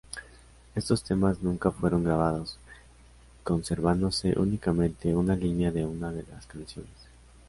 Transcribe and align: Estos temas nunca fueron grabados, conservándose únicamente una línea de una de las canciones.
Estos 0.73 1.03
temas 1.03 1.43
nunca 1.43 1.69
fueron 1.69 2.03
grabados, 2.03 2.57
conservándose 3.43 4.33
únicamente 4.39 5.13
una 5.13 5.35
línea 5.35 5.69
de 5.69 5.85
una 5.85 6.11
de 6.11 6.23
las 6.33 6.47
canciones. 6.47 6.89